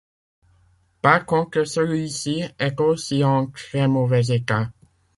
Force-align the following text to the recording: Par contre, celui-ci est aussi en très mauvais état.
Par 1.03 1.27
contre, 1.27 1.63
celui-ci 1.63 2.41
est 2.57 2.81
aussi 2.81 3.23
en 3.23 3.45
très 3.45 3.87
mauvais 3.87 4.25
état. 4.29 4.71